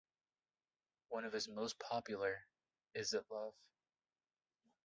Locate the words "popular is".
1.77-3.13